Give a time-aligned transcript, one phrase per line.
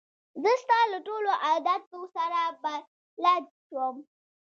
[0.43, 3.95] زه ستا له ټولو عادتو سره بلده شوم.